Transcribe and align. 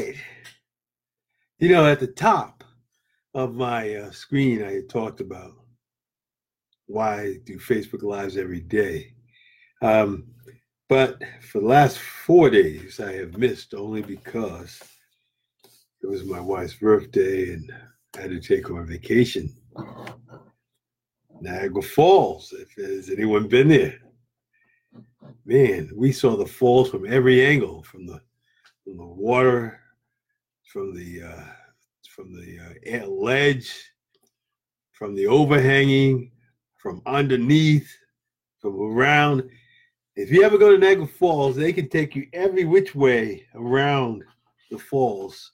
right. 0.00 0.16
You 1.58 1.68
know, 1.68 1.86
at 1.86 2.00
the 2.00 2.06
top 2.06 2.64
of 3.34 3.54
my 3.54 3.94
uh, 3.94 4.10
screen, 4.10 4.62
I 4.62 4.80
talked 4.88 5.20
about 5.20 5.52
why 6.86 7.20
I 7.20 7.34
do 7.44 7.58
Facebook 7.58 8.02
Lives 8.02 8.36
every 8.36 8.60
day. 8.60 9.14
Um, 9.82 10.26
but 10.88 11.22
for 11.40 11.60
the 11.60 11.66
last 11.66 11.98
four 11.98 12.50
days, 12.50 12.98
I 12.98 13.12
have 13.12 13.38
missed 13.38 13.74
only 13.74 14.02
because 14.02 14.80
it 16.02 16.06
was 16.08 16.24
my 16.24 16.40
wife's 16.40 16.74
birthday 16.74 17.52
and 17.52 17.70
I 18.16 18.22
had 18.22 18.30
to 18.30 18.40
take 18.40 18.66
her 18.68 18.78
on 18.78 18.86
vacation. 18.86 19.54
Niagara 21.40 21.82
Falls, 21.82 22.52
if 22.52 22.74
has 22.84 23.08
anyone 23.08 23.48
been 23.48 23.68
there? 23.68 23.98
Man, 25.44 25.90
we 25.94 26.12
saw 26.12 26.36
the 26.36 26.46
falls 26.46 26.90
from 26.90 27.10
every 27.10 27.44
angle, 27.44 27.82
from 27.82 28.06
the 28.06 28.20
from 28.84 28.96
the 28.96 29.06
water, 29.06 29.80
from 30.70 30.94
the 30.94 31.22
uh, 31.22 31.42
from 32.08 32.32
the 32.32 33.02
uh, 33.02 33.06
ledge, 33.06 33.72
from 34.92 35.16
the 35.16 35.26
overhanging, 35.26 36.30
from 36.76 37.02
underneath, 37.06 37.90
from 38.60 38.80
around. 38.80 39.48
If 40.14 40.30
you 40.30 40.44
ever 40.44 40.58
go 40.58 40.70
to 40.70 40.78
Niagara 40.78 41.06
Falls, 41.06 41.56
they 41.56 41.72
can 41.72 41.88
take 41.88 42.14
you 42.14 42.26
every 42.32 42.64
which 42.64 42.94
way 42.94 43.46
around 43.54 44.22
the 44.70 44.78
falls. 44.78 45.52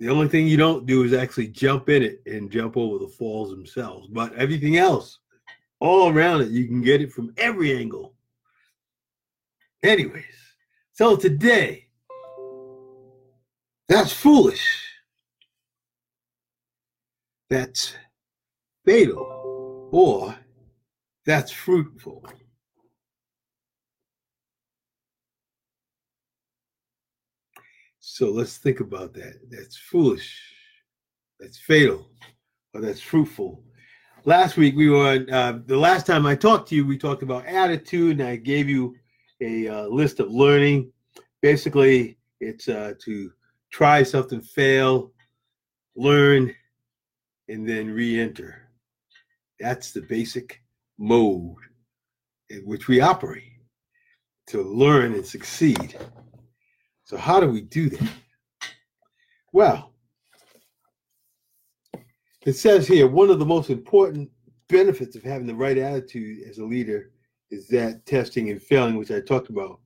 The 0.00 0.08
only 0.08 0.28
thing 0.28 0.46
you 0.46 0.56
don't 0.56 0.86
do 0.86 1.02
is 1.02 1.12
actually 1.12 1.48
jump 1.48 1.88
in 1.88 2.02
it 2.02 2.22
and 2.26 2.50
jump 2.50 2.76
over 2.76 2.98
the 2.98 3.08
falls 3.08 3.50
themselves. 3.50 4.06
But 4.08 4.32
everything 4.34 4.76
else, 4.76 5.18
all 5.80 6.10
around 6.10 6.42
it, 6.42 6.50
you 6.50 6.66
can 6.66 6.80
get 6.80 7.02
it 7.02 7.12
from 7.12 7.34
every 7.36 7.76
angle. 7.76 8.14
Anyways, 9.82 10.24
so 10.92 11.16
today, 11.16 11.87
that's 13.88 14.12
foolish. 14.12 14.84
That's 17.50 17.94
fatal. 18.84 19.88
Or 19.90 20.34
that's 21.24 21.50
fruitful. 21.50 22.24
So 28.00 28.30
let's 28.30 28.58
think 28.58 28.80
about 28.80 29.14
that. 29.14 29.34
That's 29.50 29.76
foolish. 29.76 30.40
That's 31.40 31.58
fatal. 31.58 32.10
Or 32.74 32.80
that's 32.80 33.00
fruitful. 33.00 33.62
Last 34.24 34.56
week 34.56 34.76
we 34.76 34.90
were 34.90 35.24
uh, 35.30 35.58
the 35.66 35.76
last 35.76 36.06
time 36.06 36.26
I 36.26 36.34
talked 36.34 36.68
to 36.68 36.74
you, 36.74 36.86
we 36.86 36.98
talked 36.98 37.22
about 37.22 37.46
attitude, 37.46 38.20
and 38.20 38.28
I 38.28 38.36
gave 38.36 38.68
you 38.68 38.94
a 39.40 39.68
uh, 39.68 39.86
list 39.86 40.20
of 40.20 40.30
learning. 40.30 40.92
Basically, 41.40 42.18
it's 42.40 42.68
uh, 42.68 42.94
to 43.04 43.30
try 43.70 44.02
something, 44.02 44.40
fail, 44.40 45.12
learn, 45.96 46.54
and 47.48 47.68
then 47.68 47.90
re-enter. 47.90 48.68
That's 49.60 49.92
the 49.92 50.02
basic 50.02 50.62
mode 50.98 51.56
in 52.50 52.60
which 52.60 52.88
we 52.88 53.00
operate 53.00 53.52
to 54.48 54.62
learn 54.62 55.14
and 55.14 55.26
succeed. 55.26 55.96
So, 57.04 57.16
how 57.16 57.40
do 57.40 57.48
we 57.48 57.62
do 57.62 57.90
that? 57.90 58.10
Well, 59.52 59.92
it 62.44 62.54
says 62.54 62.86
here 62.86 63.06
one 63.06 63.30
of 63.30 63.38
the 63.38 63.46
most 63.46 63.70
important 63.70 64.30
benefits 64.68 65.16
of 65.16 65.22
having 65.22 65.46
the 65.46 65.54
right 65.54 65.78
attitude 65.78 66.46
as 66.48 66.58
a 66.58 66.64
leader 66.64 67.10
is 67.50 67.68
that 67.68 68.04
testing 68.06 68.50
and 68.50 68.62
failing, 68.62 68.96
which 68.96 69.10
I 69.10 69.20
talked 69.20 69.48
about. 69.48 69.80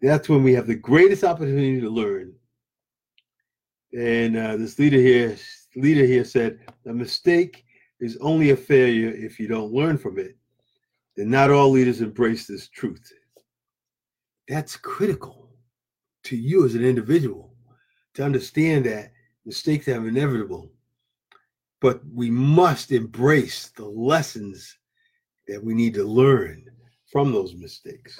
That's 0.00 0.28
when 0.28 0.42
we 0.42 0.52
have 0.54 0.66
the 0.66 0.74
greatest 0.74 1.24
opportunity 1.24 1.80
to 1.80 1.90
learn. 1.90 2.34
And 3.96 4.36
uh, 4.36 4.56
this 4.56 4.78
leader 4.78 4.98
here, 4.98 5.36
leader 5.76 6.04
here 6.04 6.24
said, 6.24 6.58
a 6.86 6.92
mistake 6.92 7.64
is 8.00 8.18
only 8.20 8.50
a 8.50 8.56
failure 8.56 9.10
if 9.10 9.38
you 9.38 9.46
don't 9.46 9.72
learn 9.72 9.98
from 9.98 10.18
it. 10.18 10.36
And 11.16 11.30
not 11.30 11.50
all 11.50 11.70
leaders 11.70 12.00
embrace 12.00 12.46
this 12.46 12.68
truth. 12.68 13.12
That's 14.48 14.76
critical 14.76 15.50
to 16.24 16.36
you 16.36 16.66
as 16.66 16.74
an 16.74 16.84
individual 16.84 17.54
to 18.14 18.24
understand 18.24 18.86
that 18.86 19.12
mistakes 19.46 19.86
are 19.88 20.08
inevitable, 20.08 20.72
but 21.80 22.00
we 22.12 22.30
must 22.30 22.90
embrace 22.90 23.68
the 23.76 23.84
lessons 23.84 24.76
that 25.46 25.62
we 25.62 25.74
need 25.74 25.94
to 25.94 26.04
learn 26.04 26.64
from 27.12 27.32
those 27.32 27.54
mistakes. 27.54 28.18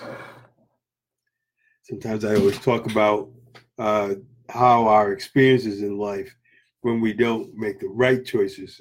Sometimes 1.82 2.24
I 2.24 2.36
always 2.36 2.58
talk 2.60 2.90
about 2.90 3.30
uh, 3.78 4.14
how 4.48 4.86
our 4.86 5.12
experiences 5.12 5.82
in 5.82 5.98
life, 5.98 6.34
when 6.82 7.00
we 7.00 7.12
don't 7.12 7.54
make 7.54 7.80
the 7.80 7.88
right 7.88 8.24
choices, 8.24 8.80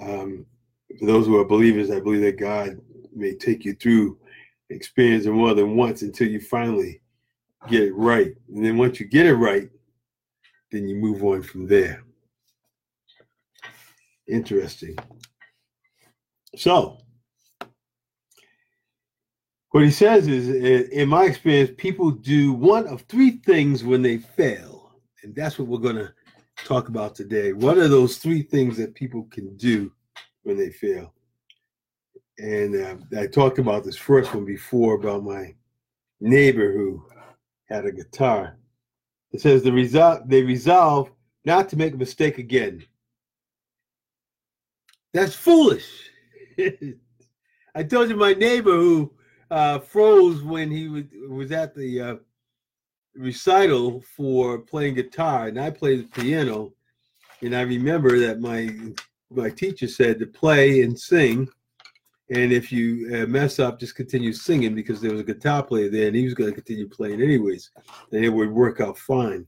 um, 0.00 0.46
for 0.98 1.06
those 1.06 1.26
who 1.26 1.38
are 1.38 1.44
believers, 1.44 1.90
I 1.90 2.00
believe 2.00 2.22
that 2.22 2.38
God 2.38 2.78
may 3.14 3.34
take 3.34 3.64
you 3.64 3.74
through 3.74 4.18
experience 4.70 5.26
more 5.26 5.54
than 5.54 5.76
once 5.76 6.02
until 6.02 6.28
you 6.28 6.40
finally 6.40 7.00
get 7.68 7.82
it 7.82 7.94
right. 7.94 8.34
And 8.48 8.64
then 8.64 8.76
once 8.76 9.00
you 9.00 9.06
get 9.06 9.26
it 9.26 9.34
right, 9.34 9.68
then 10.70 10.88
you 10.88 10.96
move 10.96 11.24
on 11.24 11.42
from 11.42 11.66
there. 11.66 12.02
Interesting. 14.26 14.96
So, 16.56 16.98
what 19.70 19.84
he 19.84 19.90
says 19.90 20.28
is, 20.28 20.88
in 20.90 21.08
my 21.08 21.24
experience, 21.24 21.72
people 21.76 22.10
do 22.10 22.52
one 22.52 22.86
of 22.86 23.02
three 23.02 23.38
things 23.44 23.82
when 23.82 24.02
they 24.02 24.18
fail. 24.18 24.73
And 25.24 25.34
that's 25.34 25.58
what 25.58 25.68
we're 25.68 25.78
going 25.78 25.96
to 25.96 26.12
talk 26.64 26.88
about 26.88 27.14
today. 27.14 27.54
What 27.54 27.78
are 27.78 27.88
those 27.88 28.18
three 28.18 28.42
things 28.42 28.76
that 28.76 28.94
people 28.94 29.26
can 29.30 29.56
do 29.56 29.90
when 30.42 30.58
they 30.58 30.70
fail? 30.70 31.14
And 32.38 32.76
uh, 32.76 33.20
I 33.20 33.26
talked 33.26 33.58
about 33.58 33.84
this 33.84 33.96
first 33.96 34.34
one 34.34 34.44
before 34.44 34.94
about 34.94 35.24
my 35.24 35.54
neighbor 36.20 36.72
who 36.72 37.02
had 37.70 37.86
a 37.86 37.92
guitar. 37.92 38.58
It 39.32 39.40
says 39.40 39.62
the 39.62 39.72
result 39.72 40.28
they 40.28 40.42
resolve 40.42 41.10
not 41.46 41.70
to 41.70 41.76
make 41.76 41.94
a 41.94 41.98
mistake 41.98 42.36
again. 42.38 42.84
That's 45.14 45.34
foolish. 45.34 46.10
I 47.74 47.82
told 47.82 48.10
you 48.10 48.16
my 48.16 48.34
neighbor 48.34 48.72
who 48.72 49.12
uh, 49.50 49.78
froze 49.78 50.42
when 50.42 50.70
he 50.70 50.88
was, 50.88 51.04
was 51.28 51.50
at 51.50 51.74
the 51.74 52.00
uh, 52.00 52.16
recital 53.16 54.02
for 54.16 54.58
playing 54.58 54.94
guitar, 54.94 55.48
and 55.48 55.60
I 55.60 55.70
played 55.70 56.04
the 56.04 56.22
piano. 56.22 56.72
And 57.42 57.54
I 57.54 57.62
remember 57.62 58.18
that 58.20 58.40
my 58.40 58.74
my 59.30 59.50
teacher 59.50 59.88
said 59.88 60.18
to 60.18 60.26
play 60.26 60.82
and 60.82 60.98
sing 60.98 61.48
and 62.30 62.52
if 62.52 62.72
you 62.72 63.10
uh, 63.14 63.26
mess 63.26 63.58
up, 63.58 63.78
just 63.78 63.94
continue 63.94 64.32
singing 64.32 64.74
because 64.74 65.00
there 65.00 65.10
was 65.10 65.20
a 65.20 65.24
guitar 65.24 65.62
player 65.62 65.90
there 65.90 66.06
and 66.06 66.16
he 66.16 66.24
was 66.24 66.34
going 66.34 66.50
to 66.50 66.54
continue 66.54 66.88
playing 66.88 67.20
anyways. 67.20 67.70
And 68.12 68.24
it 68.24 68.30
would 68.30 68.50
work 68.50 68.80
out 68.80 68.96
fine. 68.96 69.46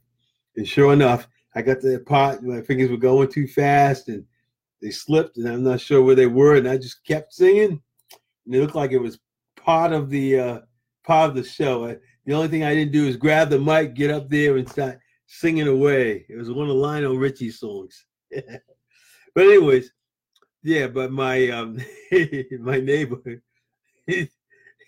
And 0.56 0.68
sure 0.68 0.92
enough, 0.92 1.26
I 1.54 1.62
got 1.62 1.80
the 1.80 2.02
part, 2.06 2.42
my 2.42 2.60
fingers 2.60 2.90
were 2.90 2.98
going 2.98 3.28
too 3.28 3.46
fast 3.46 4.08
and 4.08 4.24
they 4.82 4.90
slipped 4.90 5.38
and 5.38 5.48
I'm 5.48 5.64
not 5.64 5.80
sure 5.80 6.02
where 6.02 6.14
they 6.14 6.26
were. 6.26 6.56
And 6.56 6.68
I 6.68 6.76
just 6.76 7.02
kept 7.04 7.32
singing. 7.32 7.80
And 8.44 8.54
it 8.54 8.60
looked 8.60 8.74
like 8.74 8.92
it 8.92 8.98
was 8.98 9.18
part 9.56 9.92
of 9.92 10.10
the 10.10 10.38
uh, 10.38 10.60
part 11.02 11.30
of 11.30 11.36
the 11.36 11.44
show. 11.44 11.86
I, 11.86 11.96
the 12.26 12.34
only 12.34 12.48
thing 12.48 12.64
I 12.64 12.74
didn't 12.74 12.92
do 12.92 13.06
is 13.06 13.16
grab 13.16 13.50
the 13.50 13.58
mic, 13.58 13.94
get 13.94 14.10
up 14.10 14.28
there 14.28 14.56
and 14.56 14.68
start 14.68 14.98
singing 15.26 15.68
away. 15.68 16.26
It 16.28 16.36
was 16.36 16.50
one 16.50 16.68
of 16.68 16.76
Lionel 16.76 17.16
Richie's 17.16 17.60
songs. 17.60 18.04
but 18.30 18.44
anyways, 19.36 19.92
yeah, 20.62 20.88
but 20.88 21.12
my 21.12 21.48
um 21.50 21.78
my 22.60 22.80
neighbor 22.80 23.40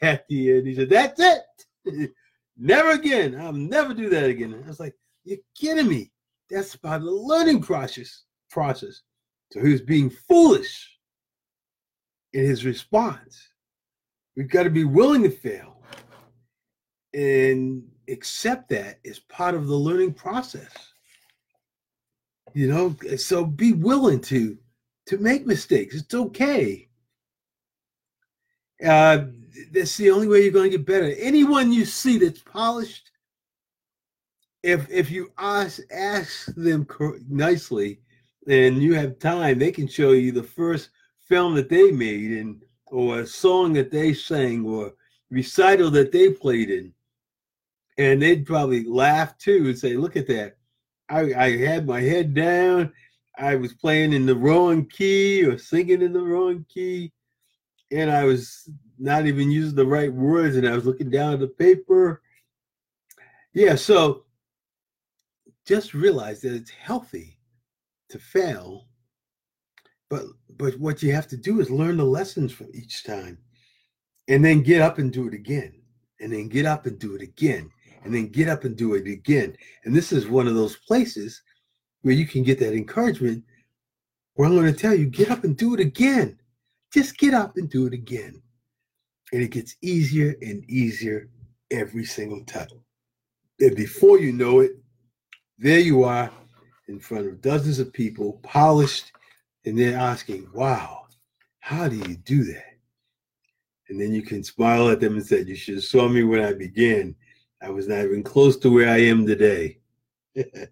at 0.03 0.25
the 0.29 0.53
end, 0.53 0.67
he 0.67 0.75
said, 0.75 0.91
That's 0.91 1.21
it. 1.21 2.11
never 2.59 2.91
again. 2.91 3.41
I'll 3.41 3.53
never 3.53 3.95
do 3.95 4.09
that 4.11 4.25
again. 4.25 4.61
I 4.65 4.69
was 4.69 4.81
like, 4.81 4.97
You're 5.25 5.39
kidding 5.57 5.89
me. 5.89 6.11
That's 6.51 6.75
part 6.75 7.03
of 7.03 7.07
the 7.07 7.13
learning 7.13 7.63
process 7.63 8.25
process. 8.51 9.03
So 9.53 9.61
he 9.61 9.73
was 9.73 9.83
being 9.83 10.11
foolish 10.11 10.99
in 12.33 12.45
his 12.45 12.65
response. 12.65 13.49
We've 14.37 14.51
got 14.51 14.65
to 14.65 14.71
be 14.71 14.85
willing 14.85 15.23
to 15.23 15.31
fail 15.31 15.78
and 17.19 17.83
accept 18.09 18.69
that 18.69 19.01
as 19.05 19.19
part 19.19 19.57
of 19.57 19.67
the 19.67 19.75
learning 19.75 20.15
process. 20.15 20.71
You 22.55 22.69
know, 22.69 23.17
so 23.17 23.45
be 23.45 23.73
willing 23.73 24.21
to 24.23 24.57
to 25.07 25.19
make 25.19 25.47
mistakes. 25.47 25.97
It's 25.97 26.15
okay. 26.15 26.89
Uh, 28.85 29.25
that's 29.73 29.97
the 29.97 30.11
only 30.11 30.29
way 30.29 30.43
you're 30.43 30.53
going 30.53 30.71
to 30.71 30.77
get 30.77 30.87
better. 30.87 31.13
Anyone 31.19 31.73
you 31.73 31.85
see 31.85 32.19
that's 32.19 32.41
polished, 32.41 33.11
if 34.63 34.89
if 34.89 35.11
you 35.11 35.33
ask 35.39 35.81
ask 35.91 36.55
them 36.55 36.87
nicely, 37.29 38.01
and 38.47 38.81
you 38.81 38.95
have 38.95 39.19
time, 39.19 39.59
they 39.59 39.73
can 39.73 39.89
show 39.89 40.13
you 40.13 40.31
the 40.31 40.43
first 40.43 40.91
film 41.29 41.57
that 41.57 41.69
they 41.69 41.91
made, 41.91 42.31
and 42.31 42.63
or 42.87 43.21
a 43.21 43.27
song 43.27 43.73
that 43.73 43.91
they 43.91 44.15
sang, 44.15 44.65
or 44.65 44.93
recital 45.31 45.91
that 45.91 46.13
they 46.13 46.31
played 46.31 46.71
in, 46.71 46.95
and 47.99 48.23
they'd 48.23 48.47
probably 48.47 48.85
laugh 48.85 49.37
too 49.39 49.67
and 49.67 49.79
say, 49.79 49.97
"Look 49.97 50.17
at 50.17 50.29
that! 50.29 50.57
I, 51.09 51.35
I 51.35 51.57
had 51.59 51.87
my 51.87 52.01
head 52.01 52.33
down. 52.33 52.93
I 53.37 53.57
was 53.57 53.75
playing 53.75 54.13
in 54.13 54.27
the 54.27 54.35
wrong 54.37 54.87
key 54.87 55.45
or 55.45 55.59
singing 55.59 56.03
in 56.03 56.13
the 56.13 56.21
wrong 56.23 56.65
key, 56.69 57.13
and 57.91 58.11
I 58.11 58.25
was 58.25 58.71
not 58.99 59.27
even 59.27 59.51
using 59.51 59.77
the 59.77 59.87
right 59.87 60.13
words, 60.13 60.57
and 60.57 60.67
I 60.67 60.75
was 60.75 60.87
looking 60.87 61.11
down 61.11 61.35
at 61.35 61.41
the 61.41 61.49
paper." 61.49 62.23
Yeah, 63.53 63.75
so 63.75 64.25
just 65.67 65.93
realize 65.95 66.41
that 66.43 66.55
it's 66.55 66.71
healthy 66.71 67.39
to 68.11 68.19
fail, 68.19 68.87
but 70.09 70.25
but 70.57 70.79
what 70.79 71.03
you 71.03 71.13
have 71.13 71.27
to 71.29 71.37
do 71.37 71.61
is 71.61 71.71
learn 71.71 71.97
the 71.97 72.05
lessons 72.05 72.53
from 72.53 72.69
each 72.73 73.05
time, 73.05 73.39
and 74.29 74.45
then 74.45 74.63
get 74.63 74.81
up 74.81 74.99
and 74.99 75.13
do 75.13 75.27
it 75.27 75.35
again, 75.35 75.83
and 76.21 76.33
then 76.33 76.49
get 76.49 76.67
up 76.67 76.87
and 76.87 76.99
do 76.99 77.15
it 77.15 77.23
again, 77.23 77.71
and 78.09 78.17
then 78.17 78.29
get 78.29 78.49
up 78.49 78.65
and 78.65 78.75
do 78.75 78.95
it 78.95 79.07
again. 79.07 79.55
And 79.85 79.95
this 79.95 80.13
is 80.13 80.27
one 80.27 80.47
of 80.47 80.55
those 80.55 80.77
places 80.77 81.43
where 82.01 82.15
you 82.15 82.27
can 82.27 82.43
get 82.43 82.59
that 82.61 82.73
encouragement 82.73 83.45
where 84.33 84.49
I'm 84.49 84.55
going 84.55 84.73
to 84.73 84.81
tell 84.81 84.95
you, 84.95 85.05
get 85.05 85.31
up 85.31 85.45
and 85.45 85.55
do 85.55 85.75
it 85.75 85.81
again. 85.81 86.39
Just 86.91 87.19
get 87.19 87.35
up 87.35 87.59
and 87.59 87.69
do 87.69 87.87
it 87.87 87.93
again. 87.93 88.41
And 89.35 89.43
it 89.43 89.51
gets 89.51 89.77
easier 89.83 90.37
and 90.41 90.65
easier 90.71 91.29
every 91.71 92.07
single 92.07 92.43
time. 92.47 92.69
And 93.61 93.77
before 93.77 94.19
you 94.19 94.33
know 94.33 94.61
it, 94.61 94.73
there 95.59 95.81
you 95.81 96.05
are 96.05 96.31
in 96.87 96.99
front 96.99 97.27
of 97.27 97.43
dozens 97.43 97.79
of 97.79 97.93
people, 97.93 98.41
polished, 98.43 99.13
and 99.67 99.79
they're 99.79 99.99
asking, 99.99 100.49
wow, 100.55 101.03
how 101.61 101.89
do 101.89 101.97
you 101.97 102.17
do 102.17 102.43
that? 102.45 102.79
And 103.91 104.01
then 104.01 104.15
you 104.15 104.23
can 104.23 104.43
smile 104.43 104.89
at 104.89 104.99
them 104.99 105.17
and 105.17 105.27
say, 105.27 105.43
You 105.43 105.57
should 105.57 105.75
have 105.75 105.85
saw 105.85 106.09
me 106.09 106.23
when 106.23 106.41
I 106.41 106.55
began. 106.55 107.15
I 107.61 107.71
was 107.71 107.89
not 107.89 108.05
even 108.05 108.23
close 108.23 108.57
to 108.59 108.71
where 108.71 108.89
I 108.89 108.99
am 108.99 109.27
today. 109.27 109.79
the 110.35 110.69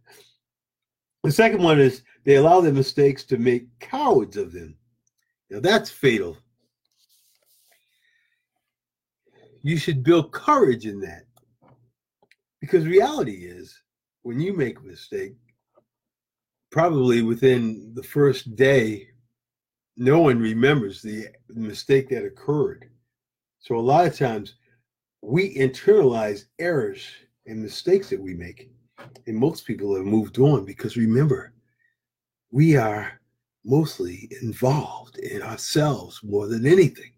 second 1.28 1.62
one 1.62 1.80
is 1.80 2.02
they 2.24 2.36
allow 2.36 2.60
their 2.60 2.72
mistakes 2.72 3.24
to 3.24 3.38
make 3.38 3.66
cowards 3.80 4.36
of 4.36 4.52
them. 4.52 4.76
Now 5.50 5.60
that's 5.60 5.90
fatal. 5.90 6.36
You 9.62 9.76
should 9.76 10.04
build 10.04 10.32
courage 10.32 10.86
in 10.86 11.00
that. 11.00 11.24
Because 12.60 12.86
reality 12.86 13.46
is, 13.46 13.80
when 14.22 14.40
you 14.40 14.52
make 14.52 14.78
a 14.78 14.82
mistake, 14.82 15.34
probably 16.70 17.22
within 17.22 17.92
the 17.94 18.02
first 18.02 18.54
day, 18.56 19.08
no 19.96 20.20
one 20.20 20.38
remembers 20.38 21.00
the 21.02 21.28
mistake 21.48 22.08
that 22.10 22.24
occurred. 22.24 22.90
So 23.60 23.76
a 23.76 23.80
lot 23.80 24.06
of 24.06 24.16
times 24.16 24.54
we 25.22 25.54
internalize 25.56 26.44
errors 26.58 27.06
and 27.46 27.62
mistakes 27.62 28.10
that 28.10 28.20
we 28.20 28.34
make. 28.34 28.70
And 29.26 29.36
most 29.36 29.66
people 29.66 29.94
have 29.94 30.04
moved 30.04 30.38
on 30.38 30.64
because 30.64 30.96
remember, 30.96 31.52
we 32.50 32.76
are 32.76 33.20
mostly 33.64 34.28
involved 34.42 35.18
in 35.18 35.42
ourselves 35.42 36.20
more 36.22 36.46
than 36.46 36.66
anything. 36.66 37.12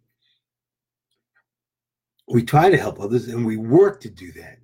We 2.29 2.43
try 2.43 2.71
to 2.71 2.77
help 2.77 3.01
others 3.01 3.29
and 3.29 3.45
we 3.45 3.57
work 3.57 4.01
to 4.01 4.11
do 4.11 4.33
that. 4.33 4.59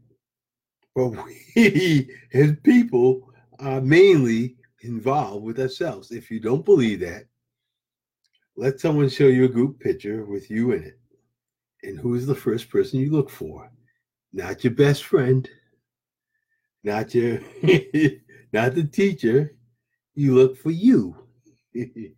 But 0.94 1.08
we, 1.24 2.10
as 2.32 2.52
people, 2.62 3.32
are 3.58 3.80
mainly 3.80 4.56
involved 4.80 5.44
with 5.44 5.60
ourselves. 5.60 6.10
If 6.10 6.30
you 6.30 6.40
don't 6.40 6.64
believe 6.64 7.00
that, 7.00 7.24
let 8.56 8.80
someone 8.80 9.08
show 9.08 9.26
you 9.26 9.44
a 9.44 9.48
group 9.48 9.80
picture 9.80 10.24
with 10.24 10.50
you 10.50 10.72
in 10.72 10.84
it. 10.84 10.98
And 11.84 11.98
who's 11.98 12.26
the 12.26 12.34
first 12.34 12.70
person 12.70 12.98
you 12.98 13.10
look 13.10 13.30
for? 13.30 13.70
Not 14.32 14.64
your 14.64 14.72
best 14.72 15.04
friend, 15.04 15.48
not 16.82 17.14
your 17.14 17.40
not 18.52 18.74
the 18.74 18.88
teacher. 18.90 19.56
You 20.14 20.34
look 20.34 20.56
for 20.56 20.70
you. 20.70 21.16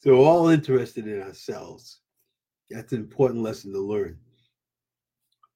so 0.00 0.22
all 0.22 0.48
interested 0.48 1.08
in 1.08 1.22
ourselves. 1.22 2.00
That's 2.70 2.92
an 2.92 3.00
important 3.00 3.42
lesson 3.42 3.72
to 3.72 3.80
learn. 3.80 4.18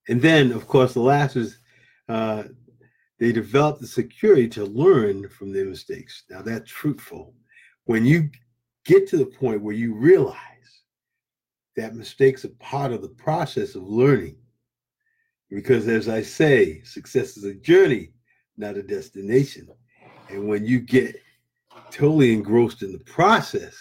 And 0.09 0.21
then, 0.21 0.51
of 0.53 0.67
course, 0.67 0.95
the 0.95 1.01
last 1.01 1.37
is 1.37 1.59
uh, 2.09 2.45
they 3.19 3.33
develop 3.33 3.79
the 3.79 3.87
security 3.87 4.49
to 4.49 4.65
learn 4.65 5.29
from 5.29 5.53
their 5.53 5.67
mistakes. 5.67 6.25
Now 6.29 6.43
that's 6.43 6.71
fruitful. 6.71 7.35
When 7.85 8.05
you 8.05 8.31
get 8.85 9.09
to 9.09 9.17
the 9.17 9.27
point 9.27 9.63
where 9.63 9.75
you 9.75 9.95
realize 9.95 10.37
that 11.77 11.95
mistakes 11.95 12.45
are 12.45 12.51
part 12.61 12.93
of 12.93 13.03
the 13.03 13.09
process 13.09 13.75
of 13.75 13.83
learning. 13.83 14.37
Because 15.51 15.89
as 15.89 16.09
I 16.09 16.23
say, 16.23 16.83
success 16.83 17.37
is 17.37 17.45
a 17.45 17.55
journey, 17.55 18.13
not 18.57 18.77
a 18.77 18.83
destination. 18.83 19.69
And 20.29 20.49
when 20.49 20.65
you 20.65 20.81
get 20.81 21.17
totally 21.91 22.33
engrossed 22.33 22.83
in 22.83 22.93
the 22.93 23.05
process, 23.05 23.77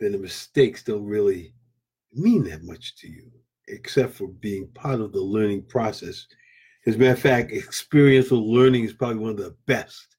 then 0.00 0.12
the 0.12 0.18
mistakes 0.18 0.82
don't 0.82 1.04
really 1.04 1.54
mean 2.12 2.44
that 2.44 2.64
much 2.64 2.96
to 2.96 3.08
you, 3.08 3.30
except 3.68 4.14
for 4.14 4.28
being 4.28 4.68
part 4.68 5.00
of 5.00 5.12
the 5.12 5.20
learning 5.20 5.62
process. 5.62 6.26
As 6.86 6.96
a 6.96 6.98
matter 6.98 7.12
of 7.12 7.18
fact, 7.18 7.52
experiential 7.52 8.50
learning 8.50 8.84
is 8.84 8.92
probably 8.92 9.18
one 9.18 9.30
of 9.30 9.36
the 9.36 9.56
best 9.66 10.16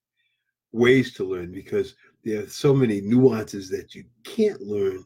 ways 0.71 1.13
to 1.13 1.23
learn 1.23 1.51
because 1.51 1.95
there 2.23 2.43
are 2.43 2.47
so 2.47 2.73
many 2.73 3.01
nuances 3.01 3.69
that 3.69 3.93
you 3.93 4.05
can't 4.23 4.61
learn 4.61 5.03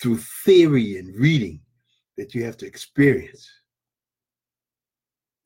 through 0.00 0.18
theory 0.44 0.98
and 0.98 1.14
reading 1.18 1.60
that 2.16 2.34
you 2.34 2.44
have 2.44 2.56
to 2.58 2.66
experience. 2.66 3.48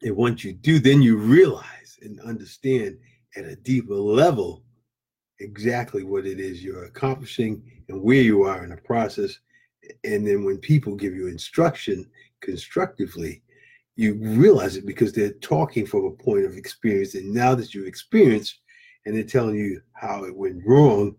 And 0.02 0.16
once 0.16 0.44
you 0.44 0.52
do, 0.52 0.78
then 0.78 1.02
you 1.02 1.16
realize 1.18 1.98
and 2.02 2.20
understand 2.20 2.98
at 3.36 3.44
a 3.44 3.56
deeper 3.56 3.94
level 3.94 4.62
exactly 5.40 6.04
what 6.04 6.26
it 6.26 6.40
is 6.40 6.62
you're 6.62 6.84
accomplishing 6.84 7.62
and 7.88 8.02
where 8.02 8.22
you 8.22 8.42
are 8.42 8.64
in 8.64 8.70
the 8.70 8.76
process. 8.76 9.38
And 10.04 10.26
then 10.26 10.44
when 10.44 10.58
people 10.58 10.94
give 10.94 11.14
you 11.14 11.28
instruction 11.28 12.08
constructively, 12.40 13.42
you 13.96 14.14
realize 14.14 14.76
it 14.76 14.86
because 14.86 15.12
they're 15.12 15.32
talking 15.34 15.86
from 15.86 16.04
a 16.06 16.10
point 16.10 16.44
of 16.44 16.56
experience. 16.56 17.14
And 17.14 17.32
now 17.32 17.54
that 17.54 17.74
you've 17.74 17.86
experienced 17.86 18.60
and 19.04 19.14
they're 19.14 19.24
telling 19.24 19.56
you 19.56 19.80
how 19.92 20.24
it 20.24 20.36
went 20.36 20.62
wrong, 20.64 21.16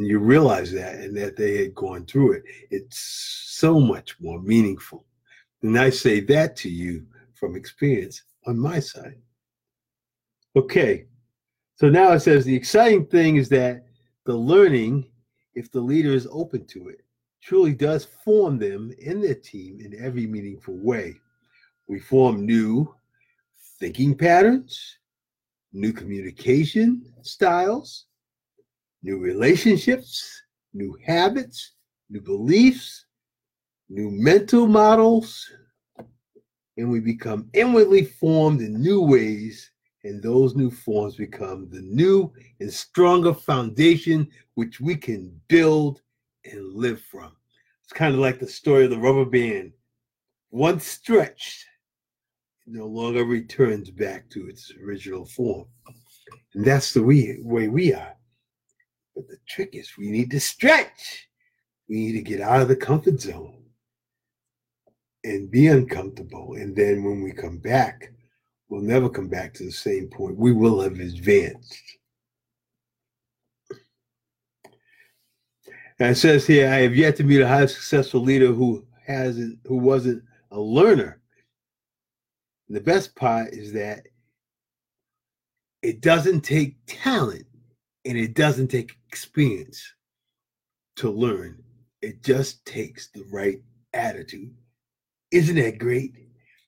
and 0.00 0.08
you 0.08 0.18
realize 0.18 0.72
that 0.72 0.94
and 0.94 1.14
that 1.14 1.36
they 1.36 1.58
had 1.58 1.74
gone 1.74 2.06
through 2.06 2.32
it, 2.32 2.44
it's 2.70 2.98
so 3.58 3.78
much 3.78 4.18
more 4.18 4.40
meaningful. 4.40 5.04
And 5.60 5.78
I 5.78 5.90
say 5.90 6.20
that 6.20 6.56
to 6.56 6.70
you 6.70 7.06
from 7.34 7.54
experience 7.54 8.22
on 8.46 8.58
my 8.58 8.80
side. 8.80 9.20
Okay, 10.56 11.04
so 11.74 11.90
now 11.90 12.12
it 12.12 12.20
says 12.20 12.46
the 12.46 12.56
exciting 12.56 13.04
thing 13.08 13.36
is 13.36 13.50
that 13.50 13.84
the 14.24 14.34
learning, 14.34 15.06
if 15.54 15.70
the 15.70 15.82
leader 15.82 16.14
is 16.14 16.26
open 16.32 16.64
to 16.68 16.88
it, 16.88 17.04
truly 17.42 17.74
does 17.74 18.06
form 18.24 18.58
them 18.58 18.94
in 19.00 19.20
their 19.20 19.34
team 19.34 19.80
in 19.82 20.02
every 20.02 20.26
meaningful 20.26 20.78
way. 20.78 21.14
We 21.88 22.00
form 22.00 22.46
new 22.46 22.94
thinking 23.78 24.16
patterns, 24.16 24.96
new 25.74 25.92
communication 25.92 27.12
styles, 27.20 28.06
new 29.02 29.18
relationships, 29.18 30.42
new 30.72 30.96
habits, 31.04 31.72
new 32.08 32.20
beliefs, 32.20 33.06
new 33.88 34.10
mental 34.10 34.66
models, 34.66 35.50
and 36.76 36.90
we 36.90 37.00
become 37.00 37.48
inwardly 37.52 38.04
formed 38.04 38.60
in 38.60 38.80
new 38.80 39.02
ways. 39.02 39.70
And 40.02 40.22
those 40.22 40.56
new 40.56 40.70
forms 40.70 41.16
become 41.16 41.68
the 41.68 41.82
new 41.82 42.32
and 42.58 42.72
stronger 42.72 43.34
foundation 43.34 44.28
which 44.54 44.80
we 44.80 44.96
can 44.96 45.38
build 45.48 46.00
and 46.46 46.74
live 46.74 47.02
from. 47.02 47.32
It's 47.84 47.92
kind 47.92 48.14
of 48.14 48.20
like 48.20 48.38
the 48.38 48.46
story 48.46 48.84
of 48.84 48.90
the 48.90 48.98
rubber 48.98 49.26
band. 49.26 49.72
Once 50.50 50.86
stretched, 50.86 51.66
it 52.66 52.72
no 52.72 52.86
longer 52.86 53.24
returns 53.24 53.90
back 53.90 54.30
to 54.30 54.48
its 54.48 54.72
original 54.82 55.26
form. 55.26 55.66
And 56.54 56.64
that's 56.64 56.94
the 56.94 57.02
way, 57.02 57.36
way 57.42 57.68
we 57.68 57.92
are. 57.92 58.16
Trick 59.50 59.70
is 59.74 59.90
we 59.98 60.10
need 60.10 60.30
to 60.30 60.38
stretch. 60.38 61.28
We 61.88 61.96
need 61.96 62.12
to 62.12 62.22
get 62.22 62.40
out 62.40 62.62
of 62.62 62.68
the 62.68 62.76
comfort 62.76 63.20
zone 63.20 63.64
and 65.24 65.50
be 65.50 65.66
uncomfortable. 65.66 66.54
And 66.54 66.74
then 66.76 67.02
when 67.02 67.20
we 67.20 67.32
come 67.32 67.58
back, 67.58 68.12
we'll 68.68 68.80
never 68.80 69.08
come 69.08 69.28
back 69.28 69.52
to 69.54 69.64
the 69.64 69.72
same 69.72 70.06
point. 70.06 70.38
We 70.38 70.52
will 70.52 70.80
have 70.80 71.00
advanced. 71.00 71.82
And 75.98 76.12
it 76.12 76.16
says 76.16 76.46
here, 76.46 76.68
I 76.68 76.82
have 76.82 76.94
yet 76.94 77.16
to 77.16 77.24
meet 77.24 77.40
a 77.40 77.48
highly 77.48 77.66
successful 77.66 78.20
leader 78.20 78.52
who 78.52 78.86
hasn't, 79.04 79.58
who 79.64 79.78
wasn't 79.78 80.22
a 80.52 80.60
learner. 80.60 81.20
And 82.68 82.76
the 82.76 82.80
best 82.80 83.16
part 83.16 83.52
is 83.52 83.72
that 83.72 84.06
it 85.82 86.00
doesn't 86.00 86.42
take 86.42 86.76
talent 86.86 87.46
and 88.04 88.16
it 88.16 88.34
doesn't 88.34 88.68
take 88.68 88.96
experience 89.08 89.82
to 90.96 91.10
learn. 91.10 91.62
It 92.02 92.22
just 92.22 92.64
takes 92.64 93.08
the 93.08 93.24
right 93.30 93.62
attitude. 93.92 94.54
Isn't 95.30 95.56
that 95.56 95.78
great? 95.78 96.14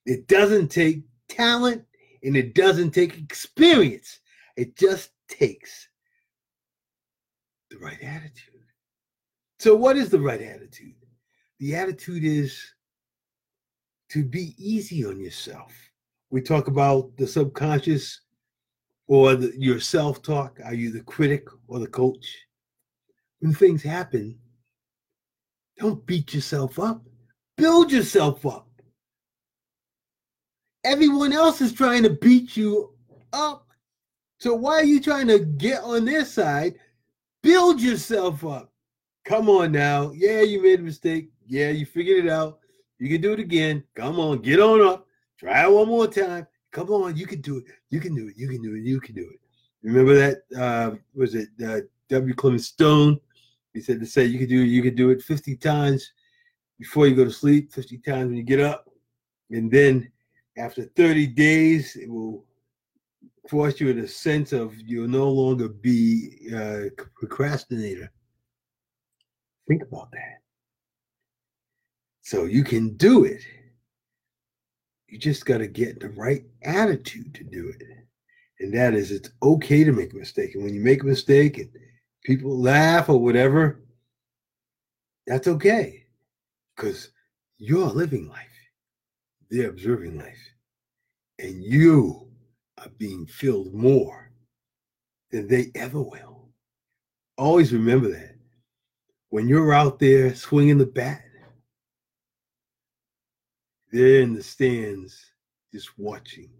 It 0.04 0.28
doesn't 0.28 0.68
take 0.68 1.02
talent 1.28 1.84
And 2.24 2.36
it 2.36 2.54
doesn't 2.54 2.92
take 2.92 3.18
experience, 3.18 4.20
it 4.56 4.76
just 4.76 5.10
takes 5.28 5.88
the 7.70 7.78
right 7.78 8.00
attitude. 8.00 8.62
So, 9.58 9.74
what 9.74 9.96
is 9.96 10.08
the 10.08 10.20
right 10.20 10.40
attitude? 10.40 10.94
The 11.58 11.74
attitude 11.74 12.22
is 12.24 12.62
to 14.10 14.24
be 14.24 14.54
easy 14.58 15.04
on 15.04 15.18
yourself. 15.18 15.72
We 16.30 16.42
talk 16.42 16.68
about 16.68 17.16
the 17.16 17.26
subconscious 17.26 18.20
or 19.12 19.34
the, 19.34 19.52
your 19.58 19.78
self 19.78 20.22
talk. 20.22 20.58
Are 20.64 20.72
you 20.72 20.90
the 20.90 21.02
critic 21.02 21.46
or 21.68 21.78
the 21.78 21.86
coach? 21.86 22.26
When 23.40 23.52
things 23.52 23.82
happen, 23.82 24.38
don't 25.78 26.06
beat 26.06 26.32
yourself 26.32 26.78
up, 26.78 27.02
build 27.58 27.92
yourself 27.92 28.46
up. 28.46 28.68
Everyone 30.82 31.34
else 31.34 31.60
is 31.60 31.74
trying 31.74 32.04
to 32.04 32.10
beat 32.10 32.56
you 32.56 32.94
up. 33.34 33.66
So 34.38 34.54
why 34.54 34.76
are 34.76 34.84
you 34.84 34.98
trying 34.98 35.26
to 35.26 35.40
get 35.40 35.82
on 35.82 36.06
their 36.06 36.24
side? 36.24 36.76
Build 37.42 37.82
yourself 37.82 38.46
up. 38.46 38.72
Come 39.26 39.50
on 39.50 39.72
now. 39.72 40.12
Yeah, 40.12 40.40
you 40.40 40.62
made 40.62 40.80
a 40.80 40.82
mistake. 40.82 41.30
Yeah, 41.46 41.68
you 41.68 41.84
figured 41.84 42.24
it 42.24 42.30
out. 42.30 42.60
You 42.98 43.10
can 43.10 43.20
do 43.20 43.34
it 43.34 43.40
again. 43.40 43.84
Come 43.94 44.18
on, 44.18 44.38
get 44.38 44.58
on 44.58 44.80
up. 44.80 45.06
Try 45.38 45.64
it 45.64 45.70
one 45.70 45.88
more 45.88 46.06
time. 46.06 46.46
Come 46.72 46.88
on, 46.90 47.16
you 47.16 47.26
can 47.26 47.40
do 47.40 47.58
it. 47.58 47.64
You 47.90 48.00
can 48.00 48.14
do 48.14 48.28
it. 48.28 48.34
You 48.36 48.48
can 48.48 48.62
do 48.62 48.74
it. 48.74 48.82
You 48.82 49.00
can 49.00 49.14
do 49.14 49.30
it. 49.30 49.40
Remember 49.82 50.14
that? 50.14 50.38
Uh, 50.58 50.96
was 51.14 51.34
it 51.34 51.48
uh, 51.64 51.80
W. 52.08 52.34
Clement 52.34 52.62
Stone? 52.62 53.20
He 53.74 53.80
said 53.80 54.00
to 54.00 54.06
say 54.06 54.24
you 54.24 54.38
could 54.38 54.48
do 54.48 54.62
it. 54.62 54.66
you 54.66 54.82
could 54.82 54.96
do 54.96 55.10
it 55.10 55.22
50 55.22 55.56
times 55.56 56.12
before 56.78 57.06
you 57.06 57.14
go 57.14 57.24
to 57.24 57.30
sleep, 57.30 57.72
50 57.72 57.98
times 57.98 58.28
when 58.28 58.36
you 58.36 58.42
get 58.42 58.60
up, 58.60 58.88
and 59.50 59.70
then 59.70 60.10
after 60.58 60.84
30 60.84 61.28
days, 61.28 61.96
it 61.96 62.10
will 62.10 62.44
force 63.48 63.80
you 63.80 63.88
in 63.88 64.00
a 64.00 64.08
sense 64.08 64.52
of 64.52 64.74
you'll 64.78 65.08
no 65.08 65.28
longer 65.30 65.68
be 65.68 66.48
a 66.52 66.90
procrastinator. 67.14 68.10
Think 69.68 69.82
about 69.82 70.10
that. 70.12 70.40
So 72.22 72.44
you 72.44 72.64
can 72.64 72.96
do 72.96 73.24
it. 73.24 73.42
You 75.12 75.18
just 75.18 75.44
got 75.44 75.58
to 75.58 75.66
get 75.66 76.00
the 76.00 76.08
right 76.08 76.42
attitude 76.62 77.34
to 77.34 77.44
do 77.44 77.68
it. 77.68 77.86
And 78.60 78.72
that 78.72 78.94
is, 78.94 79.10
it's 79.10 79.28
okay 79.42 79.84
to 79.84 79.92
make 79.92 80.14
a 80.14 80.16
mistake. 80.16 80.54
And 80.54 80.64
when 80.64 80.72
you 80.72 80.80
make 80.80 81.02
a 81.02 81.06
mistake 81.06 81.58
and 81.58 81.68
people 82.24 82.58
laugh 82.58 83.10
or 83.10 83.20
whatever, 83.20 83.82
that's 85.26 85.48
okay 85.48 86.06
because 86.74 87.10
you're 87.58 87.90
living 87.90 88.26
life. 88.26 88.38
They're 89.50 89.68
observing 89.68 90.16
life. 90.16 90.32
And 91.38 91.62
you 91.62 92.30
are 92.78 92.88
being 92.96 93.26
filled 93.26 93.74
more 93.74 94.32
than 95.30 95.46
they 95.46 95.72
ever 95.74 96.00
will. 96.00 96.48
Always 97.36 97.70
remember 97.70 98.08
that. 98.08 98.36
When 99.28 99.46
you're 99.46 99.74
out 99.74 99.98
there 99.98 100.34
swinging 100.34 100.78
the 100.78 100.86
bat, 100.86 101.20
they're 103.92 104.22
in 104.22 104.34
the 104.34 104.42
stands 104.42 105.32
just 105.72 105.96
watching. 105.98 106.50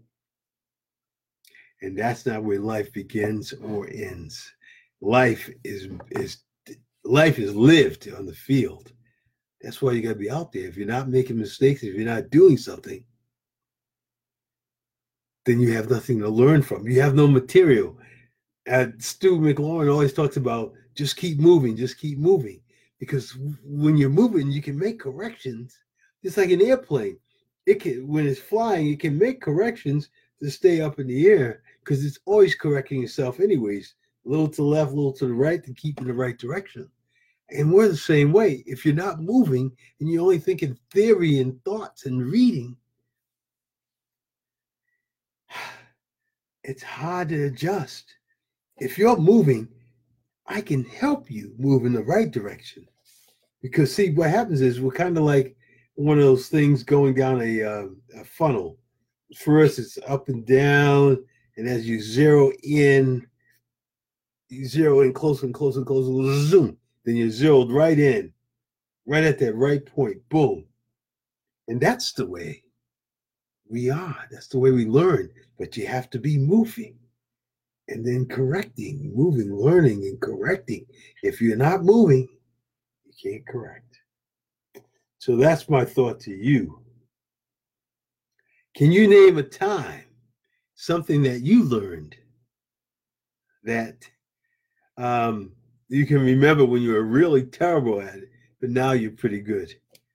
And 1.81 1.97
that's 1.97 2.25
not 2.25 2.43
where 2.43 2.59
life 2.59 2.93
begins 2.93 3.51
or 3.53 3.89
ends. 3.89 4.49
Life 5.01 5.49
is 5.63 5.89
is 6.11 6.37
life 7.03 7.39
is 7.39 7.53
lived 7.53 8.09
on 8.13 8.25
the 8.25 8.33
field. 8.33 8.93
That's 9.61 9.81
why 9.81 9.91
you 9.91 10.01
got 10.01 10.09
to 10.09 10.15
be 10.15 10.29
out 10.29 10.51
there. 10.51 10.67
If 10.67 10.77
you're 10.77 10.87
not 10.87 11.09
making 11.09 11.37
mistakes, 11.37 11.83
if 11.83 11.93
you're 11.93 12.05
not 12.05 12.29
doing 12.29 12.57
something, 12.57 13.03
then 15.45 15.59
you 15.59 15.73
have 15.73 15.89
nothing 15.89 16.19
to 16.19 16.29
learn 16.29 16.61
from. 16.61 16.87
You 16.87 17.01
have 17.01 17.15
no 17.15 17.27
material. 17.27 17.97
And 18.65 19.01
Stu 19.03 19.39
McLaurin 19.39 19.91
always 19.91 20.13
talks 20.13 20.37
about 20.37 20.73
just 20.95 21.17
keep 21.17 21.39
moving, 21.39 21.75
just 21.75 21.97
keep 21.97 22.17
moving. 22.17 22.61
Because 22.99 23.35
when 23.65 23.97
you're 23.97 24.09
moving, 24.09 24.51
you 24.51 24.61
can 24.61 24.77
make 24.77 24.99
corrections. 24.99 25.77
Just 26.23 26.37
like 26.37 26.51
an 26.51 26.61
airplane. 26.61 27.17
It 27.65 27.81
can 27.81 28.07
when 28.07 28.27
it's 28.27 28.39
flying, 28.39 28.87
it 28.87 28.99
can 28.99 29.17
make 29.17 29.41
corrections 29.41 30.09
to 30.41 30.51
stay 30.51 30.81
up 30.81 30.99
in 30.99 31.07
the 31.07 31.27
air 31.27 31.63
because 31.79 32.05
it's 32.05 32.19
always 32.25 32.55
correcting 32.55 33.03
itself 33.03 33.39
anyways. 33.39 33.95
A 34.25 34.29
little 34.29 34.47
to 34.47 34.55
the 34.55 34.63
left, 34.63 34.91
a 34.91 34.95
little 34.95 35.13
to 35.13 35.27
the 35.27 35.33
right 35.33 35.63
to 35.63 35.73
keep 35.73 35.99
in 35.99 36.07
the 36.07 36.13
right 36.13 36.37
direction. 36.37 36.89
And 37.49 37.71
we're 37.71 37.89
the 37.89 37.97
same 37.97 38.31
way. 38.31 38.63
If 38.65 38.85
you're 38.85 38.95
not 38.95 39.21
moving 39.21 39.71
and 39.99 40.09
you're 40.09 40.21
only 40.21 40.39
thinking 40.39 40.77
theory 40.91 41.39
and 41.39 41.61
thoughts 41.63 42.05
and 42.05 42.21
reading, 42.21 42.75
it's 46.63 46.83
hard 46.83 47.29
to 47.29 47.45
adjust. 47.45 48.15
If 48.77 48.97
you're 48.97 49.17
moving, 49.17 49.67
I 50.47 50.61
can 50.61 50.83
help 50.83 51.29
you 51.29 51.53
move 51.57 51.85
in 51.85 51.93
the 51.93 52.03
right 52.03 52.29
direction. 52.29 52.87
Because 53.61 53.93
see, 53.93 54.11
what 54.11 54.29
happens 54.29 54.61
is 54.61 54.81
we're 54.81 54.91
kind 54.91 55.17
of 55.17 55.23
like 55.23 55.55
one 55.95 56.17
of 56.17 56.23
those 56.23 56.47
things 56.47 56.83
going 56.83 57.13
down 57.13 57.41
a, 57.41 57.61
uh, 57.63 57.87
a 58.19 58.25
funnel. 58.25 58.77
First, 59.37 59.79
it's 59.79 59.97
up 60.07 60.29
and 60.29 60.45
down, 60.45 61.23
and 61.57 61.67
as 61.67 61.87
you 61.87 62.01
zero 62.01 62.51
in, 62.63 63.25
you 64.49 64.65
zero 64.65 65.01
in 65.01 65.13
closer 65.13 65.45
and 65.45 65.53
closer 65.53 65.79
and 65.79 65.87
closer, 65.87 66.11
zoom. 66.47 66.77
Then 67.05 67.15
you're 67.15 67.29
zeroed 67.29 67.71
right 67.71 67.97
in, 67.97 68.31
right 69.05 69.23
at 69.23 69.39
that 69.39 69.55
right 69.55 69.85
point. 69.85 70.17
Boom. 70.29 70.65
And 71.67 71.79
that's 71.79 72.13
the 72.13 72.25
way 72.25 72.63
we 73.67 73.89
are. 73.89 74.27
That's 74.31 74.47
the 74.47 74.59
way 74.59 74.71
we 74.71 74.85
learn. 74.85 75.29
But 75.57 75.75
you 75.77 75.87
have 75.87 76.09
to 76.11 76.19
be 76.19 76.37
moving 76.37 76.97
and 77.87 78.05
then 78.05 78.25
correcting, 78.25 79.11
moving, 79.13 79.53
learning, 79.53 80.03
and 80.03 80.19
correcting. 80.21 80.85
If 81.21 81.41
you're 81.41 81.57
not 81.57 81.83
moving, 81.83 82.27
you 83.05 83.13
can't 83.21 83.47
correct. 83.47 83.92
So 85.23 85.37
that's 85.37 85.69
my 85.69 85.85
thought 85.85 86.19
to 86.21 86.35
you. 86.35 86.81
Can 88.75 88.91
you 88.91 89.07
name 89.07 89.37
a 89.37 89.43
time, 89.43 90.03
something 90.75 91.23
that 91.23 91.39
you 91.39 91.63
learned 91.63 92.17
that 93.63 94.05
um, 94.97 95.53
you 95.87 96.05
can 96.05 96.19
remember 96.19 96.65
when 96.65 96.81
you 96.81 96.91
were 96.91 97.03
really 97.03 97.43
terrible 97.43 98.01
at 98.01 98.15
it, 98.15 98.31
but 98.59 98.69
now 98.69 98.91
you're 98.91 99.11
pretty 99.11 99.39
good? 99.39 99.73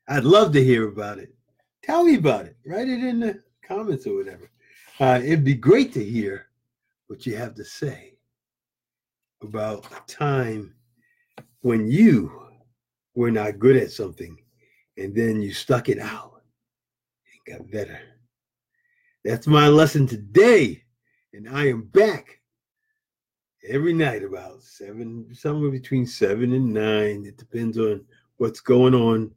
I'd 0.08 0.24
love 0.24 0.52
to 0.52 0.62
hear 0.62 0.88
about 0.88 1.16
it. 1.16 1.34
Tell 1.82 2.04
me 2.04 2.16
about 2.16 2.44
it. 2.44 2.58
Write 2.66 2.90
it 2.90 3.02
in 3.02 3.20
the 3.20 3.42
comments 3.66 4.06
or 4.06 4.14
whatever. 4.14 4.50
Uh, 5.00 5.20
it'd 5.24 5.42
be 5.42 5.54
great 5.54 5.90
to 5.94 6.04
hear 6.04 6.48
what 7.06 7.24
you 7.24 7.34
have 7.34 7.54
to 7.54 7.64
say 7.64 8.12
about 9.40 9.86
a 9.90 10.02
time 10.06 10.74
when 11.62 11.90
you 11.90 12.42
were 13.14 13.30
not 13.30 13.58
good 13.58 13.76
at 13.76 13.90
something 13.90 14.36
and 14.98 15.14
then 15.14 15.40
you 15.40 15.52
stuck 15.52 15.88
it 15.88 15.98
out 15.98 16.42
and 17.46 17.58
got 17.58 17.70
better. 17.70 17.98
That's 19.24 19.46
my 19.46 19.68
lesson 19.68 20.06
today. 20.06 20.82
And 21.32 21.48
I 21.48 21.68
am 21.68 21.82
back 21.82 22.40
every 23.68 23.92
night 23.92 24.24
about 24.24 24.62
seven, 24.62 25.28
somewhere 25.34 25.70
between 25.70 26.06
seven 26.06 26.52
and 26.52 26.72
nine. 26.72 27.24
It 27.26 27.36
depends 27.36 27.78
on 27.78 28.04
what's 28.38 28.60
going 28.60 28.94
on. 28.94 29.30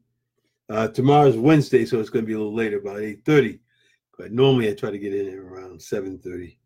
Uh, 0.69 0.87
tomorrow's 0.87 1.37
Wednesday, 1.37 1.85
so 1.85 1.99
it's 1.99 2.09
going 2.09 2.23
to 2.23 2.27
be 2.27 2.33
a 2.33 2.37
little 2.37 2.55
later, 2.55 2.77
about 2.77 2.97
8.30. 2.97 3.59
But 4.17 4.31
normally 4.31 4.69
I 4.69 4.73
try 4.73 4.89
to 4.89 4.97
get 4.97 5.13
in 5.13 5.37
around 5.37 5.79
7.30. 5.79 6.57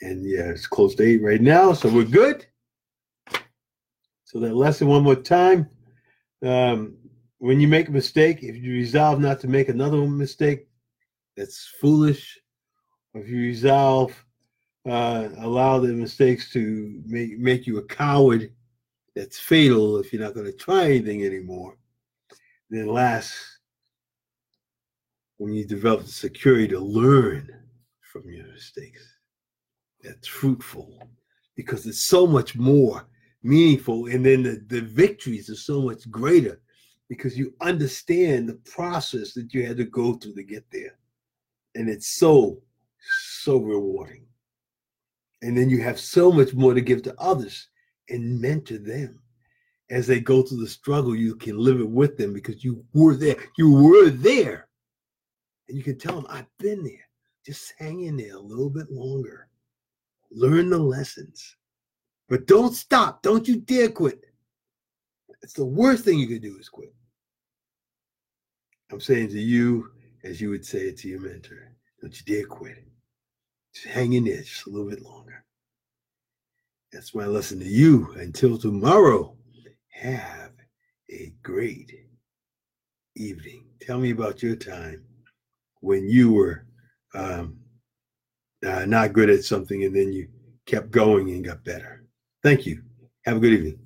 And 0.00 0.24
yeah, 0.24 0.48
it's 0.50 0.66
close 0.66 0.94
to 0.96 1.04
8 1.04 1.22
right 1.22 1.40
now, 1.40 1.74
so 1.74 1.92
we're 1.92 2.04
good. 2.04 2.46
So 4.24 4.40
that 4.40 4.54
lesson 4.54 4.88
one 4.88 5.02
more 5.02 5.16
time. 5.16 5.68
Um, 6.42 6.96
when 7.40 7.58
you 7.58 7.66
make 7.66 7.88
a 7.88 7.92
mistake, 7.92 8.42
if 8.42 8.54
you 8.56 8.74
resolve 8.74 9.18
not 9.18 9.40
to 9.40 9.48
make 9.48 9.70
another 9.70 9.96
mistake, 10.06 10.68
that's 11.38 11.68
foolish. 11.80 12.38
If 13.14 13.28
you 13.28 13.38
resolve, 13.38 14.12
uh, 14.86 15.30
allow 15.38 15.78
the 15.78 15.88
mistakes 15.88 16.52
to 16.52 17.02
make, 17.06 17.38
make 17.38 17.66
you 17.66 17.78
a 17.78 17.84
coward, 17.84 18.52
that's 19.16 19.38
fatal 19.38 19.96
if 19.96 20.12
you're 20.12 20.22
not 20.22 20.34
going 20.34 20.46
to 20.46 20.52
try 20.52 20.84
anything 20.84 21.24
anymore. 21.24 21.78
Then 22.68 22.88
last, 22.88 23.34
when 25.38 25.54
you 25.54 25.64
develop 25.64 26.02
the 26.02 26.12
security 26.12 26.68
to 26.68 26.78
learn 26.78 27.50
from 28.12 28.30
your 28.30 28.48
mistakes, 28.48 29.02
that's 30.02 30.28
fruitful 30.28 31.08
because 31.56 31.86
it's 31.86 32.02
so 32.02 32.26
much 32.26 32.54
more 32.54 33.06
meaningful. 33.42 34.08
And 34.08 34.24
then 34.24 34.42
the, 34.42 34.62
the 34.66 34.82
victories 34.82 35.48
are 35.48 35.56
so 35.56 35.80
much 35.80 36.08
greater 36.10 36.60
because 37.10 37.36
you 37.36 37.52
understand 37.60 38.48
the 38.48 38.54
process 38.70 39.34
that 39.34 39.52
you 39.52 39.66
had 39.66 39.76
to 39.76 39.84
go 39.84 40.14
through 40.14 40.32
to 40.32 40.44
get 40.44 40.64
there. 40.70 40.96
And 41.74 41.90
it's 41.90 42.06
so, 42.06 42.62
so 43.42 43.58
rewarding. 43.58 44.26
And 45.42 45.58
then 45.58 45.68
you 45.68 45.82
have 45.82 45.98
so 45.98 46.30
much 46.30 46.54
more 46.54 46.72
to 46.72 46.80
give 46.80 47.02
to 47.02 47.20
others 47.20 47.68
and 48.10 48.40
mentor 48.40 48.78
them 48.78 49.18
as 49.90 50.06
they 50.06 50.20
go 50.20 50.42
through 50.42 50.60
the 50.60 50.68
struggle. 50.68 51.16
You 51.16 51.34
can 51.34 51.58
live 51.58 51.80
it 51.80 51.90
with 51.90 52.16
them 52.16 52.32
because 52.32 52.62
you 52.62 52.84
were 52.94 53.16
there. 53.16 53.36
You 53.58 53.72
were 53.72 54.10
there. 54.10 54.68
And 55.68 55.76
you 55.76 55.82
can 55.82 55.98
tell 55.98 56.14
them, 56.14 56.26
I've 56.30 56.46
been 56.60 56.84
there. 56.84 57.08
just 57.44 57.74
hang 57.80 58.02
in 58.02 58.18
there 58.18 58.36
a 58.36 58.40
little 58.40 58.70
bit 58.70 58.88
longer. 58.88 59.48
Learn 60.30 60.70
the 60.70 60.78
lessons. 60.78 61.56
But 62.28 62.46
don't 62.46 62.72
stop. 62.72 63.20
Don't 63.22 63.48
you 63.48 63.56
dare 63.56 63.88
quit. 63.88 64.20
It's 65.42 65.54
the 65.54 65.64
worst 65.64 66.04
thing 66.04 66.20
you 66.20 66.28
could 66.28 66.42
do 66.42 66.56
is 66.56 66.68
quit. 66.68 66.94
I'm 68.90 69.00
saying 69.00 69.28
to 69.28 69.40
you, 69.40 69.90
as 70.24 70.40
you 70.40 70.50
would 70.50 70.64
say 70.64 70.80
it 70.80 70.98
to 70.98 71.08
your 71.08 71.20
mentor, 71.20 71.72
don't 72.00 72.16
you 72.18 72.34
dare 72.34 72.46
quit. 72.46 72.84
Just 73.74 73.86
hang 73.86 74.14
in 74.14 74.24
there 74.24 74.42
just 74.42 74.66
a 74.66 74.70
little 74.70 74.88
bit 74.88 75.02
longer. 75.02 75.44
That's 76.92 77.14
my 77.14 77.26
lesson 77.26 77.60
to 77.60 77.66
you. 77.66 78.12
Until 78.18 78.58
tomorrow, 78.58 79.36
have 79.90 80.52
a 81.10 81.32
great 81.42 81.92
evening. 83.16 83.66
Tell 83.80 83.98
me 83.98 84.10
about 84.10 84.42
your 84.42 84.56
time 84.56 85.04
when 85.80 86.08
you 86.08 86.32
were 86.32 86.66
um, 87.14 87.58
uh, 88.66 88.84
not 88.86 89.12
good 89.12 89.30
at 89.30 89.44
something 89.44 89.84
and 89.84 89.94
then 89.94 90.12
you 90.12 90.28
kept 90.66 90.90
going 90.90 91.30
and 91.30 91.44
got 91.44 91.64
better. 91.64 92.04
Thank 92.42 92.66
you. 92.66 92.82
Have 93.24 93.36
a 93.36 93.40
good 93.40 93.52
evening. 93.52 93.78